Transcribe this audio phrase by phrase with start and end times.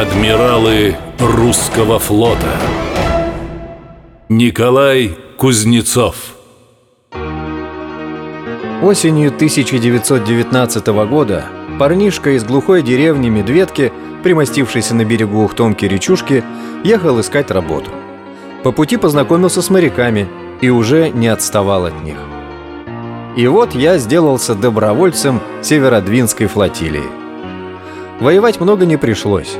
[0.00, 2.56] Адмиралы русского флота
[4.28, 6.36] Николай Кузнецов
[8.80, 11.46] Осенью 1919 года
[11.80, 13.92] парнишка из глухой деревни Медведки,
[14.22, 16.44] примостившийся на берегу Ухтомки речушки,
[16.84, 17.90] ехал искать работу.
[18.62, 20.28] По пути познакомился с моряками
[20.60, 22.18] и уже не отставал от них.
[23.36, 27.02] И вот я сделался добровольцем Северодвинской флотилии.
[28.20, 29.58] Воевать много не пришлось.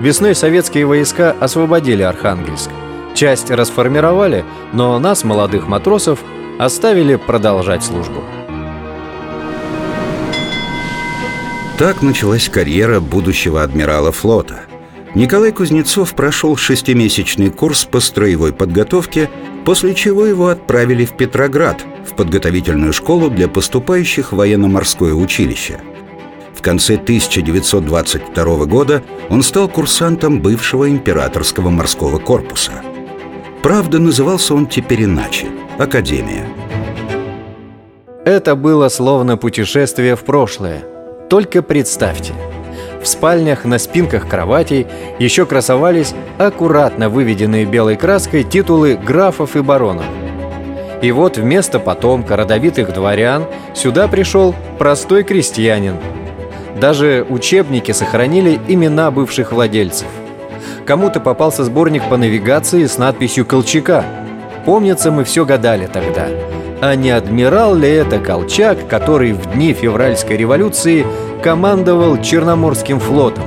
[0.00, 2.70] Весной советские войска освободили Архангельск.
[3.14, 6.18] Часть расформировали, но нас, молодых матросов,
[6.58, 8.22] оставили продолжать службу.
[11.78, 14.62] Так началась карьера будущего адмирала флота.
[15.14, 19.30] Николай Кузнецов прошел шестимесячный курс по строевой подготовке,
[19.64, 25.80] после чего его отправили в Петроград, в подготовительную школу для поступающих в военно-морское училище–
[26.64, 32.72] конце 1922 года он стал курсантом бывшего императорского морского корпуса.
[33.62, 35.46] Правда, назывался он теперь иначе–
[35.78, 36.46] Академия.
[38.24, 40.82] Это было словно путешествие в прошлое.
[41.28, 42.32] Только представьте.
[43.02, 44.86] В спальнях на спинках кроватей
[45.18, 50.06] еще красовались аккуратно выведенные белой краской титулы графов и баронов.
[51.02, 55.96] И вот вместо потомка родовитых дворян сюда пришел простой крестьянин–
[56.80, 60.08] даже учебники сохранили имена бывших владельцев.
[60.86, 64.04] Кому-то попался сборник по навигации с надписью «Колчака».
[64.66, 66.26] Помнится, мы все гадали тогда.
[66.80, 71.06] А не адмирал ли это Колчак, который в дни февральской революции
[71.42, 73.44] командовал Черноморским флотом?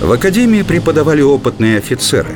[0.00, 2.34] В академии преподавали опытные офицеры.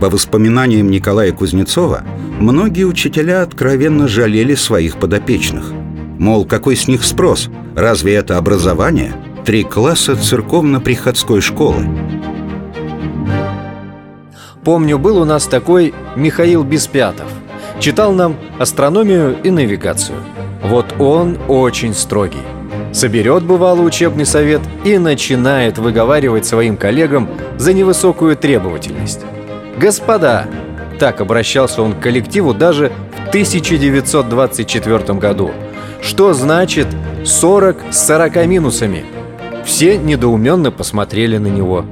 [0.00, 2.02] По воспоминаниям Николая Кузнецова,
[2.40, 5.72] многие учителя откровенно жалели своих подопечных–
[6.22, 7.50] Мол, какой с них спрос?
[7.74, 9.12] Разве это образование?
[9.44, 11.84] Три класса церковно-приходской школы.
[14.62, 17.26] Помню, был у нас такой Михаил Беспятов.
[17.80, 20.16] Читал нам астрономию и навигацию.
[20.62, 22.46] Вот он очень строгий.
[22.92, 27.28] Соберет, бывало, учебный совет и начинает выговаривать своим коллегам
[27.58, 29.22] за невысокую требовательность.
[29.76, 30.46] «Господа!»–
[31.00, 32.92] так обращался он к коллективу даже
[33.26, 35.50] в 1924 году–
[36.02, 36.88] что значит
[37.24, 39.04] 40 с 40 минусами?
[39.64, 41.86] Все недоуменно посмотрели на него.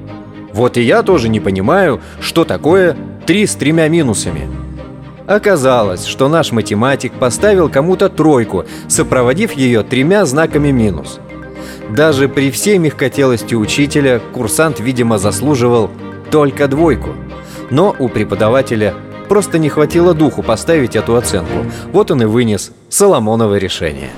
[0.52, 4.48] Вот и я тоже не понимаю, что такое 3 с тремя минусами.
[5.26, 11.20] Оказалось, что наш математик поставил кому-то тройку, сопроводив ее тремя знаками минус.
[11.88, 15.88] Даже при всей мягкотелости учителя курсант, видимо, заслуживал
[16.32, 17.10] только двойку.
[17.70, 18.94] Но у преподавателя
[19.30, 21.64] просто не хватило духу поставить эту оценку.
[21.92, 24.10] Вот он и вынес Соломоново решение.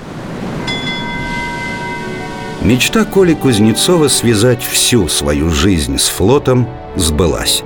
[2.63, 7.63] Мечта Коли Кузнецова связать всю свою жизнь с флотом сбылась.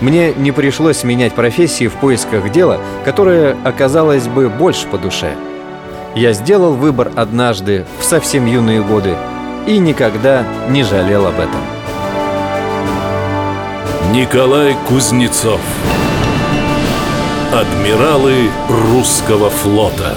[0.00, 5.32] Мне не пришлось менять профессии в поисках дела, которое оказалось бы больше по душе.
[6.16, 9.14] Я сделал выбор однажды в совсем юные годы
[9.68, 11.81] и никогда не жалел об этом.
[14.12, 15.58] Николай Кузнецов.
[17.50, 20.14] Адмиралы русского флота